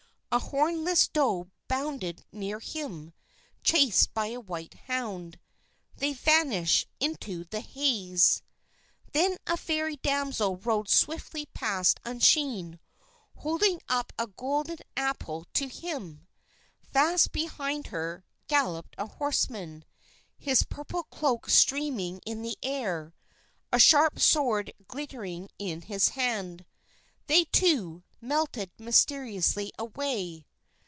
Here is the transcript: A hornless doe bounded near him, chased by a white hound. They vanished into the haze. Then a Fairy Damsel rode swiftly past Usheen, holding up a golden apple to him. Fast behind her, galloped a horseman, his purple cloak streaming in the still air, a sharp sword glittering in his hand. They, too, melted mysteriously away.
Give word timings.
A 0.33 0.39
hornless 0.39 1.09
doe 1.09 1.49
bounded 1.67 2.23
near 2.31 2.59
him, 2.61 3.11
chased 3.65 4.13
by 4.13 4.27
a 4.27 4.39
white 4.39 4.75
hound. 4.87 5.37
They 5.97 6.13
vanished 6.13 6.87
into 7.01 7.43
the 7.43 7.59
haze. 7.59 8.41
Then 9.11 9.35
a 9.45 9.57
Fairy 9.57 9.97
Damsel 9.97 10.55
rode 10.55 10.87
swiftly 10.87 11.47
past 11.47 11.99
Usheen, 12.05 12.79
holding 13.35 13.81
up 13.89 14.13
a 14.17 14.25
golden 14.25 14.77
apple 14.95 15.47
to 15.53 15.67
him. 15.67 16.25
Fast 16.93 17.33
behind 17.33 17.87
her, 17.87 18.23
galloped 18.47 18.95
a 18.97 19.07
horseman, 19.07 19.83
his 20.37 20.63
purple 20.63 21.03
cloak 21.03 21.49
streaming 21.49 22.21
in 22.25 22.41
the 22.41 22.51
still 22.57 22.71
air, 22.71 23.13
a 23.73 23.79
sharp 23.79 24.17
sword 24.17 24.71
glittering 24.87 25.49
in 25.59 25.81
his 25.81 26.07
hand. 26.09 26.63
They, 27.27 27.43
too, 27.45 28.03
melted 28.23 28.69
mysteriously 28.77 29.71
away. 29.79 30.45